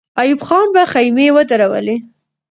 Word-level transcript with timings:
ایوب 0.21 0.41
خان 0.47 0.67
به 0.73 0.81
خېمې 0.91 1.27
ودرولي. 1.35 1.97